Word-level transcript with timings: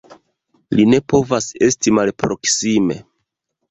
Li 0.77 0.85
ne 0.93 1.01
povas 1.15 1.51
esti 1.69 1.97
malproksime! 2.01 3.03